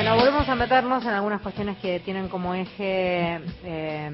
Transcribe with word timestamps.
Bueno, 0.00 0.16
volvemos 0.16 0.48
a 0.48 0.54
meternos 0.54 1.04
en 1.04 1.10
algunas 1.10 1.42
cuestiones 1.42 1.76
que 1.76 2.00
tienen 2.00 2.28
como 2.28 2.54
eje 2.54 3.38
eh, 3.62 4.10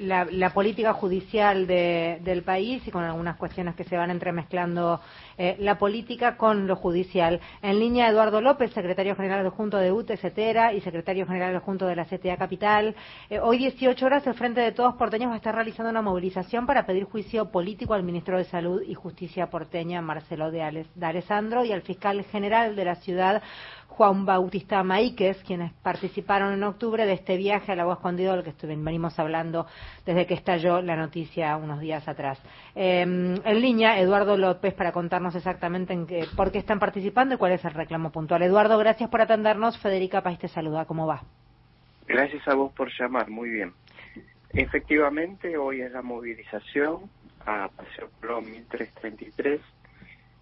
la, 0.00 0.50
política 0.50 0.92
judicial 0.92 1.66
del 1.66 2.42
país 2.42 2.86
y 2.86 2.90
con 2.90 3.02
algunas 3.04 3.36
cuestiones 3.36 3.74
que 3.74 3.84
se 3.84 3.96
van 3.96 4.10
entremezclando 4.10 5.00
eh, 5.36 5.56
la 5.58 5.78
política 5.78 6.36
con 6.36 6.66
lo 6.66 6.76
judicial. 6.76 7.40
En 7.62 7.78
línea, 7.78 8.08
Eduardo 8.08 8.40
López, 8.40 8.72
secretario 8.72 9.16
general 9.16 9.46
adjunto 9.46 9.78
de 9.78 9.92
UTE, 9.92 10.16
CETERA 10.16 10.72
y 10.72 10.80
secretario 10.80 11.26
general 11.26 11.56
adjunto 11.56 11.86
de 11.86 11.96
la 11.96 12.04
CTA 12.04 12.36
Capital. 12.36 12.94
Eh, 13.30 13.40
hoy, 13.40 13.58
18 13.58 14.06
horas, 14.06 14.26
el 14.26 14.34
Frente 14.34 14.60
de 14.60 14.72
Todos 14.72 14.94
Porteños 14.94 15.30
va 15.30 15.34
a 15.34 15.38
estar 15.38 15.54
realizando 15.54 15.90
una 15.90 16.02
movilización 16.02 16.66
para 16.66 16.86
pedir 16.86 17.04
juicio 17.04 17.50
político 17.50 17.94
al 17.94 18.02
ministro 18.02 18.38
de 18.38 18.44
Salud 18.44 18.82
y 18.82 18.94
Justicia 18.94 19.50
porteña, 19.50 20.00
Marcelo 20.00 20.50
de, 20.50 20.84
Alessandro, 21.00 21.64
y 21.64 21.72
al 21.72 21.82
fiscal 21.82 22.22
general 22.24 22.76
de 22.76 22.84
la 22.84 22.96
ciudad, 22.96 23.42
Juan 23.88 24.24
Bautista 24.24 24.82
Maíquez, 24.82 25.42
quienes 25.46 25.72
participaron 25.74 26.52
en 26.52 26.64
octubre 26.64 27.06
de 27.06 27.12
este 27.12 27.36
viaje 27.36 27.72
al 27.72 27.80
agua 27.80 27.94
escondido 27.94 28.34
del 28.34 28.42
que 28.42 28.66
venimos 28.66 29.18
hablando 29.18 29.43
desde 29.52 30.26
que 30.26 30.34
estalló 30.34 30.80
la 30.80 30.96
noticia 30.96 31.56
unos 31.56 31.80
días 31.80 32.06
atrás. 32.08 32.40
Em, 32.74 33.34
en 33.44 33.60
línea, 33.60 33.98
Eduardo 33.98 34.36
López, 34.36 34.74
para 34.74 34.92
contarnos 34.92 35.34
exactamente 35.34 35.92
en 35.92 36.06
qué, 36.06 36.26
por 36.36 36.52
qué 36.52 36.58
están 36.58 36.78
participando 36.78 37.34
y 37.34 37.38
cuál 37.38 37.52
es 37.52 37.64
el 37.64 37.74
reclamo 37.74 38.10
puntual. 38.10 38.42
Eduardo, 38.42 38.78
gracias 38.78 39.10
por 39.10 39.20
atendernos. 39.20 39.78
Federica 39.78 40.22
País 40.22 40.38
te 40.38 40.48
saluda. 40.48 40.84
¿Cómo 40.84 41.06
va? 41.06 41.22
Gracias 42.06 42.46
a 42.48 42.54
vos 42.54 42.72
por 42.72 42.90
llamar. 42.98 43.28
Muy 43.28 43.50
bien. 43.50 43.72
Efectivamente, 44.50 45.56
hoy 45.56 45.80
es 45.80 45.92
la 45.92 46.02
movilización 46.02 47.10
a 47.44 47.68
Paseo 47.76 48.08
Colón 48.20 48.50
1333 48.50 49.60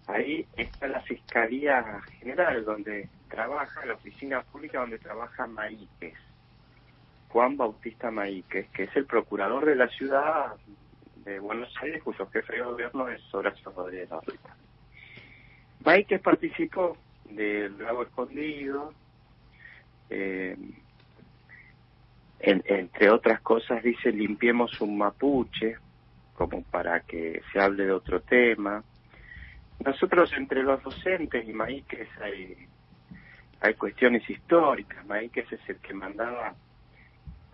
Ahí 0.07 0.45
está 0.57 0.87
la 0.87 1.01
Fiscalía 1.01 2.01
General, 2.19 2.65
donde 2.65 3.07
trabaja, 3.29 3.85
la 3.85 3.93
oficina 3.93 4.41
pública 4.41 4.79
donde 4.79 4.99
trabaja 4.99 5.47
Maíquez, 5.47 6.15
Juan 7.33 7.57
Bautista 7.57 8.11
Maíquez, 8.11 8.69
que 8.69 8.83
es 8.83 8.95
el 8.95 9.05
procurador 9.05 9.65
de 9.65 9.75
la 9.75 9.89
ciudad 9.89 10.55
de 11.25 11.39
Buenos 11.39 11.73
Aires, 11.81 12.01
cuyo 12.01 12.25
jefe 12.27 12.53
de 12.55 12.61
gobierno 12.61 13.09
es 13.09 13.21
Horacio 13.33 13.71
Rodríguez 13.71 14.09
Larrita. 14.09 14.55
Maíquez 15.83 16.21
participó 16.21 16.95
del 17.25 17.77
Lago 17.77 18.03
Escondido, 18.03 18.93
eh, 20.09 20.55
entre 22.39 23.09
otras 23.09 23.41
cosas 23.41 23.83
dice 23.83 24.11
limpiemos 24.11 24.79
un 24.79 24.97
mapuche, 24.97 25.77
como 26.35 26.61
para 26.63 27.01
que 27.01 27.41
se 27.51 27.59
hable 27.59 27.85
de 27.85 27.91
otro 27.91 28.21
tema 28.21 28.83
nosotros 29.83 30.31
entre 30.37 30.63
los 30.63 30.81
docentes 30.81 31.47
y 31.47 31.51
Maíquez 31.51 32.07
hay, 32.21 32.55
hay 33.59 33.73
cuestiones 33.73 34.27
históricas. 34.29 35.05
Maíquez 35.05 35.51
es 35.51 35.59
el 35.67 35.77
que 35.77 35.93
mandaba 35.93 36.55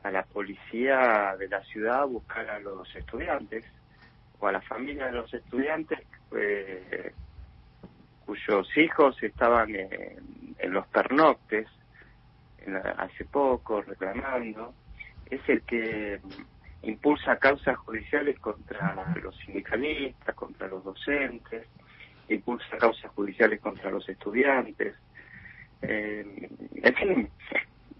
a 0.03 0.11
la 0.11 0.23
policía 0.23 1.36
de 1.38 1.47
la 1.47 1.64
ciudad 1.64 2.02
a 2.02 2.05
buscar 2.05 2.50
a 2.50 2.59
los 2.59 2.94
estudiantes 2.95 3.66
o 4.39 4.47
a 4.47 4.52
la 4.52 4.61
familia 4.61 5.08
de 5.08 5.11
los 5.14 5.33
estudiantes 5.33 6.00
eh, 6.36 7.14
cuyos 8.25 8.77
hijos 8.77 9.22
estaban 9.23 9.75
en, 9.75 10.73
los 10.73 10.86
pernoctes 10.88 11.67
hace 12.97 13.25
poco 13.25 13.81
reclamando. 13.81 14.73
Es 15.30 15.42
el 15.47 15.61
que 15.64 16.20
impulsa 16.83 17.38
causas 17.38 17.77
judiciales 17.77 18.39
contra 18.39 18.95
los 19.22 19.36
sindicalistas, 19.38 20.36
contra 20.36 20.67
los 20.67 20.83
docentes 20.83 21.65
impulsa 22.30 22.77
causas 22.77 23.11
judiciales 23.11 23.59
contra 23.59 23.92
los 23.92 24.08
estudiantes. 24.08 24.95
Eh, 25.82 26.49
en 26.83 26.95
fin, 26.95 27.30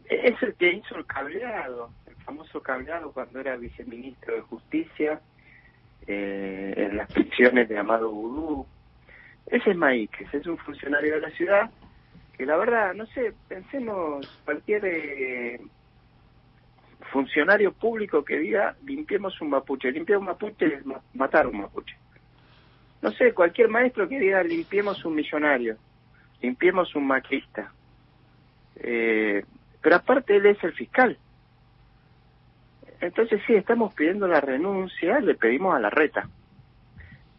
es 0.10 0.42
el 0.44 0.54
que 0.56 0.74
hizo 0.74 0.96
el 0.96 1.06
cableado, 1.06 1.92
el 2.08 2.16
famoso 2.24 2.62
cableado 2.62 3.12
cuando 3.12 3.40
era 3.40 3.56
viceministro 3.56 4.36
de 4.36 4.42
Justicia 4.42 5.22
eh, 6.08 6.74
en 6.76 6.98
las 6.98 7.12
prisiones 7.12 7.70
de 7.70 7.78
Amado 7.78 8.12
Vudú. 8.12 8.66
Ese 9.48 9.72
es 9.72 9.78
Maíquez, 9.78 10.34
es 10.34 10.46
un 10.48 10.58
funcionario 10.58 11.16
de 11.16 11.22
la 11.22 11.30
ciudad 11.32 11.70
que 12.38 12.46
la 12.46 12.58
verdad, 12.58 12.94
no 12.94 13.06
sé, 13.08 13.34
pensemos 13.48 14.26
cualquier 14.46 14.86
eh, 14.86 15.62
funcionario 17.12 17.74
público 17.74 18.24
que 18.24 18.38
diga 18.38 18.76
limpiemos 18.86 19.40
un 19.42 19.50
mapuche. 19.50 19.92
Limpiar 19.92 20.20
un 20.20 20.26
mapuche 20.26 20.66
es 20.66 20.84
matar 21.14 21.48
un 21.48 21.62
mapuche 21.62 21.96
no 23.02 23.12
sé, 23.12 23.34
cualquier 23.34 23.70
maestro 23.70 24.08
que 24.08 24.20
diga 24.20 24.44
limpiemos 24.44 25.04
un 25.06 25.16
millonario, 25.16 25.78
limpiemos 26.42 26.96
un 26.96 27.08
maquista. 27.08 27.72
Eh, 28.76 29.44
pero 29.82 29.96
aparte 29.96 30.36
él 30.36 30.46
es 30.46 30.64
el 30.64 30.74
fiscal. 30.74 31.18
Entonces 33.02 33.42
sí, 33.48 33.54
estamos 33.54 33.94
pidiendo 33.94 34.28
la 34.28 34.42
renuncia, 34.42 35.20
le 35.20 35.36
pedimos 35.36 35.76
a 35.76 35.80
la 35.80 35.90
reta. 35.90 36.28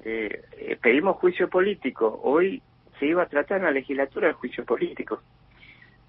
Eh, 0.05 0.43
eh, 0.57 0.79
pedimos 0.81 1.17
juicio 1.17 1.49
político. 1.49 2.21
Hoy 2.23 2.63
se 2.99 3.07
iba 3.07 3.23
a 3.23 3.29
tratar 3.29 3.59
en 3.59 3.65
la 3.65 3.71
legislatura 3.71 4.29
el 4.29 4.35
juicio 4.35 4.65
político. 4.65 5.23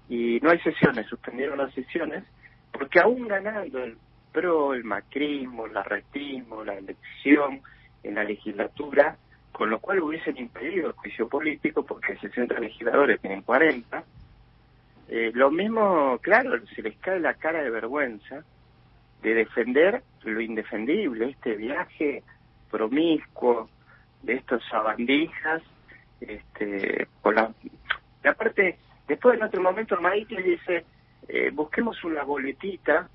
Y 0.08 0.40
no 0.42 0.50
hay 0.50 0.58
sesiones, 0.60 1.06
suspendieron 1.06 1.58
las 1.58 1.72
sesiones, 1.74 2.24
porque 2.72 3.00
aún 3.00 3.28
ganando 3.28 3.82
el 3.82 3.96
PRO, 4.32 4.74
el 4.74 4.84
macrismo, 4.84 5.66
el 5.66 5.76
arretismo, 5.76 6.64
la 6.64 6.74
elección 6.74 7.60
en 8.02 8.14
la 8.14 8.24
legislatura, 8.24 9.16
con 9.52 9.70
lo 9.70 9.78
cual 9.78 10.00
hubiesen 10.00 10.38
impedido 10.38 10.88
el 10.88 10.92
juicio 10.94 11.28
político 11.28 11.84
porque 11.84 12.16
60 12.16 12.58
legisladores 12.58 13.20
tienen 13.20 13.42
40. 13.42 14.02
Eh, 15.14 15.30
lo 15.34 15.50
mismo, 15.50 16.18
claro, 16.22 16.58
se 16.74 16.80
les 16.80 16.96
cae 16.96 17.20
la 17.20 17.34
cara 17.34 17.62
de 17.62 17.68
vergüenza 17.68 18.42
de 19.20 19.34
defender 19.34 20.02
lo 20.22 20.40
indefendible, 20.40 21.28
este 21.28 21.54
viaje 21.54 22.22
promiscuo 22.70 23.68
de 24.22 24.36
estos 24.36 24.64
sabandijas, 24.70 25.60
este, 26.18 27.08
con 27.20 27.34
la... 27.34 27.52
Y 28.24 28.26
aparte, 28.26 28.78
después 29.06 29.36
en 29.36 29.42
otro 29.42 29.60
momento 29.60 30.00
Maite 30.00 30.40
dice, 30.40 30.86
eh, 31.28 31.50
busquemos 31.52 32.02
una 32.04 32.22
boletita, 32.22 33.06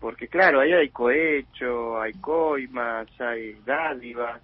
porque 0.00 0.26
claro, 0.26 0.58
ahí 0.58 0.72
hay 0.72 0.88
cohecho, 0.88 2.00
hay 2.00 2.14
coimas, 2.14 3.06
hay 3.20 3.56
dádivas, 3.64 4.42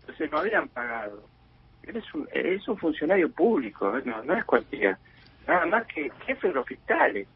entonces 0.00 0.30
no 0.30 0.36
habían 0.40 0.68
pagado. 0.68 1.26
Eres 1.82 2.04
un, 2.12 2.28
es 2.30 2.68
un 2.68 2.76
funcionario 2.76 3.32
público, 3.32 3.90
no, 4.04 4.22
no 4.22 4.34
es 4.34 4.44
cualquiera, 4.44 4.98
nada 5.46 5.66
más 5.66 5.86
que 5.86 6.10
jefe 6.26 6.48
de 6.48 6.54
los 6.54 6.66
fiscales. 6.66 7.28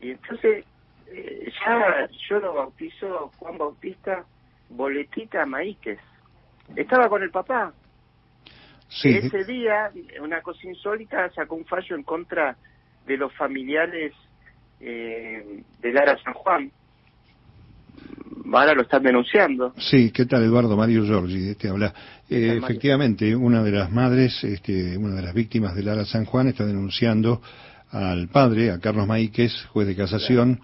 Y 0.00 0.12
entonces 0.12 0.64
eh, 1.08 1.52
ya 1.64 2.08
yo 2.28 2.40
lo 2.40 2.54
bautizo 2.54 3.30
Juan 3.38 3.58
Bautista 3.58 4.24
Boletita 4.68 5.44
Maíquez. 5.46 5.98
Estaba 6.76 7.08
con 7.08 7.22
el 7.22 7.30
papá. 7.30 7.72
Sí. 8.88 9.16
Ese 9.16 9.44
día, 9.44 9.90
una 10.20 10.42
cosa 10.42 10.66
insólita, 10.66 11.30
sacó 11.30 11.54
un 11.54 11.64
fallo 11.64 11.96
en 11.96 12.02
contra 12.02 12.56
de 13.06 13.16
los 13.16 13.34
familiares 13.34 14.12
eh, 14.80 15.62
de 15.80 15.92
Lara 15.92 16.18
San 16.22 16.34
Juan, 16.34 16.70
ahora 18.52 18.74
lo 18.74 18.82
están 18.82 19.02
denunciando. 19.02 19.74
Sí, 19.78 20.10
¿qué 20.10 20.26
tal 20.26 20.42
Eduardo? 20.44 20.76
Mario 20.76 21.04
Giorgi, 21.04 21.50
este 21.50 21.68
habla. 21.68 21.92
Eh, 22.28 22.58
efectivamente, 22.62 23.34
una 23.36 23.62
de 23.62 23.72
las 23.72 23.90
madres, 23.90 24.42
este, 24.44 24.96
una 24.96 25.16
de 25.16 25.22
las 25.22 25.34
víctimas 25.34 25.74
de 25.74 25.82
Lara 25.82 26.04
San 26.04 26.24
Juan 26.24 26.48
está 26.48 26.64
denunciando 26.64 27.40
al 27.90 28.28
padre, 28.28 28.70
a 28.70 28.78
Carlos 28.78 29.06
Maíquez, 29.06 29.52
juez 29.66 29.86
de 29.86 29.94
casación, 29.94 30.60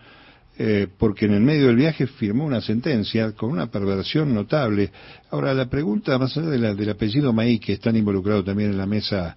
eh, 0.58 0.88
porque 0.99 1.26
en 1.26 1.35
el 1.35 1.41
medio 1.41 1.67
del 1.67 1.76
viaje 1.76 2.06
firmó 2.06 2.44
una 2.44 2.61
sentencia 2.61 3.32
con 3.32 3.50
una 3.50 3.67
perversión 3.67 4.35
notable. 4.35 4.91
Ahora, 5.31 5.52
la 5.55 5.67
pregunta, 5.67 6.19
más 6.19 6.37
allá 6.37 6.49
de 6.49 6.58
la, 6.58 6.75
del 6.75 6.91
apellido 6.91 7.32
Maíquez, 7.32 7.75
están 7.75 7.97
involucrado 7.97 8.43
también 8.43 8.70
en 8.70 8.79
la 8.79 8.87
mesa 8.87 9.37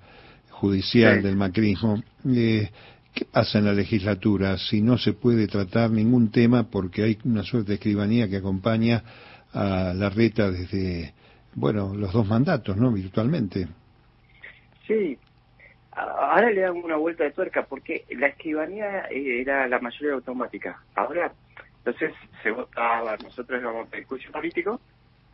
judicial 0.50 1.22
del 1.22 1.36
macrismo, 1.36 2.02
eh, 2.34 2.70
¿Qué 3.14 3.26
pasa 3.26 3.60
en 3.60 3.66
la 3.66 3.74
legislatura 3.74 4.58
si 4.58 4.82
no 4.82 4.98
se 4.98 5.14
puede 5.14 5.48
tratar 5.48 5.92
ningún 5.92 6.32
tema 6.32 6.70
porque 6.70 7.04
hay 7.04 7.18
una 7.26 7.44
suerte 7.44 7.70
de 7.70 7.76
escribanía 7.76 8.30
que 8.30 8.38
acompaña 8.38 9.04
a 9.54 9.94
la 9.94 10.10
reta 10.10 10.50
desde, 10.50 11.14
bueno, 11.54 11.94
los 11.94 12.14
dos 12.14 12.26
mandatos, 12.26 12.78
¿no? 12.78 12.92
Virtualmente. 12.92 13.68
Sí. 14.88 15.18
Ahora 15.92 16.50
le 16.52 16.62
damos 16.62 16.86
una 16.86 16.96
vuelta 16.96 17.26
de 17.26 17.32
tuerca 17.32 17.66
porque 17.66 18.06
la 18.12 18.28
escribanía 18.28 19.08
eh, 19.10 19.42
era 19.42 19.68
la 19.68 19.80
mayoría 19.80 20.14
automática. 20.14 20.82
Ahora, 20.96 21.34
entonces 21.80 22.14
se 22.42 22.52
votaba, 22.52 23.18
nosotros 23.18 23.62
íbamos 23.62 23.94
a 23.94 24.04
juicio 24.06 24.32
político 24.32 24.80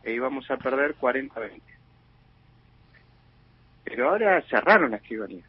e 0.02 0.14
íbamos 0.14 0.50
a 0.50 0.56
perder 0.56 0.96
40-20. 0.96 1.60
Pero 3.84 4.10
ahora 4.10 4.42
cerraron 4.50 4.90
la 4.90 4.96
escribanía 4.96 5.44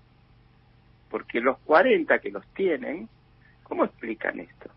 porque 1.09 1.41
los 1.41 1.57
40 1.59 2.19
que 2.19 2.31
los 2.31 2.45
tienen, 2.53 3.09
¿cómo 3.63 3.85
explican 3.85 4.39
esto? 4.39 4.69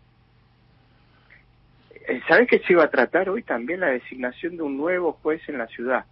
Eh, 2.07 2.21
¿Sabes 2.27 2.47
que 2.47 2.59
se 2.59 2.73
iba 2.73 2.83
a 2.83 2.89
tratar 2.89 3.29
hoy 3.29 3.43
también 3.43 3.79
la 3.79 3.87
designación 3.87 4.57
de 4.57 4.63
un 4.63 4.77
nuevo 4.77 5.13
juez 5.13 5.41
en 5.47 5.57
la 5.57 5.67
ciudad, 5.67 6.05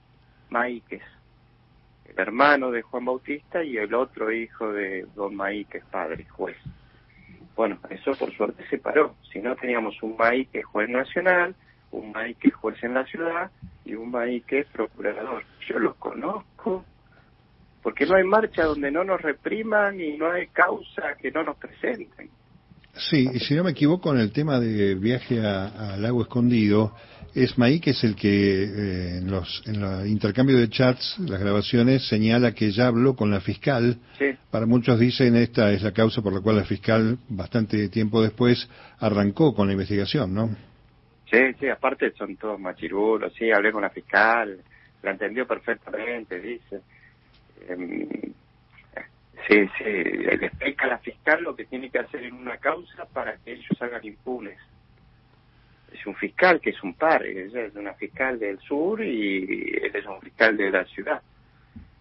Maíquez? 0.49 1.03
el 2.11 2.19
hermano 2.19 2.71
de 2.71 2.81
Juan 2.81 3.05
Bautista 3.05 3.63
y 3.63 3.77
el 3.77 3.93
otro 3.93 4.31
hijo 4.31 4.71
de 4.71 5.05
Don 5.15 5.35
Maí, 5.35 5.65
que 5.65 5.79
es 5.79 5.85
padre, 5.85 6.25
juez. 6.25 6.57
Bueno, 7.55 7.77
eso 7.89 8.11
por 8.13 8.31
suerte 8.33 8.65
se 8.69 8.77
paró. 8.77 9.15
Si 9.31 9.39
no, 9.39 9.55
teníamos 9.55 10.01
un 10.03 10.15
Maí 10.17 10.45
que 10.45 10.59
es 10.59 10.65
juez 10.65 10.89
nacional, 10.89 11.55
un 11.91 12.11
Maí 12.11 12.35
que 12.35 12.49
es 12.49 12.53
juez 12.55 12.81
en 12.83 12.93
la 12.93 13.05
ciudad 13.05 13.51
y 13.85 13.95
un 13.95 14.11
Maí 14.11 14.41
que 14.41 14.59
es 14.59 14.67
procurador. 14.67 15.43
Yo 15.67 15.79
los 15.79 15.95
conozco, 15.95 16.85
porque 17.81 18.05
no 18.05 18.15
hay 18.15 18.23
marcha 18.23 18.63
donde 18.63 18.91
no 18.91 19.03
nos 19.03 19.21
repriman 19.21 19.99
y 19.99 20.17
no 20.17 20.31
hay 20.31 20.47
causa 20.47 21.15
que 21.19 21.31
no 21.31 21.43
nos 21.43 21.57
presenten. 21.57 22.29
Sí, 22.93 23.27
y 23.33 23.39
si 23.39 23.55
no 23.55 23.63
me 23.63 23.71
equivoco, 23.71 24.13
en 24.13 24.19
el 24.19 24.31
tema 24.31 24.59
de 24.59 24.95
viaje 24.95 25.39
al 25.39 26.01
lago 26.01 26.21
escondido, 26.21 26.93
es 27.33 27.57
Maí 27.57 27.79
que 27.79 27.91
es 27.91 28.03
el 28.03 28.15
que 28.15 28.63
eh, 28.63 29.17
en 29.19 29.31
los 29.31 29.63
en 29.65 29.81
el 29.81 30.07
intercambio 30.07 30.57
de 30.57 30.69
chats, 30.69 31.17
las 31.19 31.39
grabaciones, 31.39 32.07
señala 32.07 32.53
que 32.53 32.71
ya 32.71 32.87
habló 32.87 33.15
con 33.15 33.31
la 33.31 33.39
fiscal. 33.39 33.97
Para 34.51 34.65
muchos 34.65 34.99
dicen 34.99 35.35
esta 35.37 35.71
es 35.71 35.81
la 35.81 35.93
causa 35.93 36.21
por 36.21 36.33
la 36.33 36.41
cual 36.41 36.57
la 36.57 36.65
fiscal, 36.65 37.17
bastante 37.29 37.87
tiempo 37.87 38.21
después, 38.21 38.69
arrancó 38.99 39.55
con 39.55 39.67
la 39.67 39.73
investigación, 39.73 40.33
¿no? 40.33 40.49
Sí, 41.31 41.39
sí, 41.59 41.69
aparte 41.69 42.11
son 42.11 42.35
todos 42.35 42.59
machirulos, 42.59 43.33
sí, 43.33 43.49
hablé 43.51 43.71
con 43.71 43.81
la 43.81 43.89
fiscal, 43.89 44.59
la 45.01 45.11
entendió 45.11 45.47
perfectamente, 45.47 46.41
dice. 46.41 46.81
Em, 47.67 48.07
sí, 49.47 49.69
sí, 49.77 49.83
le 49.83 50.45
explica 50.45 50.85
a 50.85 50.89
la 50.89 50.97
fiscal 50.99 51.43
lo 51.43 51.55
que 51.55 51.65
tiene 51.65 51.89
que 51.89 51.99
hacer 51.99 52.23
en 52.23 52.33
una 52.33 52.57
causa 52.57 53.05
para 53.05 53.37
que 53.37 53.53
ellos 53.53 53.77
salgan 53.77 54.05
impunes. 54.05 54.57
Es 55.91 56.05
un 56.05 56.15
fiscal 56.15 56.61
que 56.61 56.69
es 56.71 56.83
un 56.83 56.93
par, 56.93 57.25
es 57.25 57.53
una 57.75 57.93
fiscal 57.93 58.39
del 58.39 58.59
sur 58.59 59.03
y 59.03 59.73
él 59.83 59.91
es 59.93 60.05
un 60.05 60.21
fiscal 60.21 60.55
de 60.55 60.71
la 60.71 60.85
ciudad. 60.85 61.21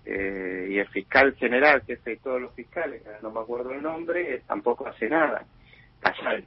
Eh, 0.05 0.69
y 0.71 0.79
el 0.79 0.89
fiscal 0.89 1.35
general, 1.35 1.83
que 1.83 1.95
es 1.95 2.05
de 2.05 2.17
todos 2.17 2.41
los 2.41 2.55
fiscales, 2.55 3.03
no 3.23 3.31
me 3.31 3.41
acuerdo 3.41 3.73
el 3.73 3.83
nombre, 3.83 4.43
tampoco 4.47 4.87
hace 4.87 5.09
nada. 5.09 5.45
Casal, 6.01 6.45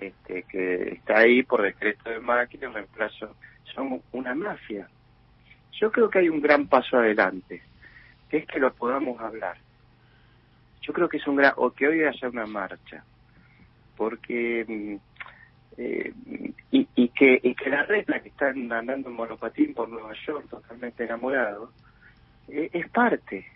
este, 0.00 0.44
que 0.44 0.94
está 0.94 1.18
ahí 1.18 1.42
por 1.42 1.62
decreto 1.62 2.08
de 2.08 2.20
máquina 2.20 2.68
en 2.68 2.74
reemplazo. 2.74 3.36
Son 3.74 4.00
una 4.12 4.34
mafia. 4.34 4.88
Yo 5.72 5.90
creo 5.90 6.08
que 6.08 6.20
hay 6.20 6.28
un 6.28 6.40
gran 6.40 6.68
paso 6.68 6.96
adelante 6.96 7.62
es 8.38 8.46
que 8.46 8.58
lo 8.58 8.72
podamos 8.72 9.20
hablar. 9.20 9.56
Yo 10.82 10.92
creo 10.92 11.08
que 11.08 11.18
es 11.18 11.26
un 11.26 11.36
gran, 11.36 11.52
o 11.56 11.70
que 11.70 11.86
hoy 11.86 12.02
haya 12.02 12.28
una 12.28 12.46
marcha, 12.46 13.04
porque, 13.96 14.64
mm, 14.66 14.96
eh, 15.78 16.12
y, 16.70 17.08
que, 17.08 17.40
y 17.42 17.54
que 17.54 17.70
la 17.70 17.84
regla 17.84 18.20
que 18.20 18.30
están 18.30 18.72
andando 18.72 19.08
en 19.08 19.14
monopatín 19.14 19.74
por 19.74 19.88
Nueva 19.88 20.12
York, 20.26 20.48
totalmente 20.48 21.04
enamorado, 21.04 21.72
eh, 22.48 22.70
es 22.72 22.88
parte, 22.90 23.46